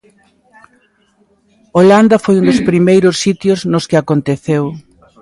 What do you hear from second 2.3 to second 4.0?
un dos primeiros sitios nos que